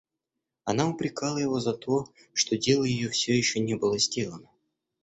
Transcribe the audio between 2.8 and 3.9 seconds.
ее всё еще не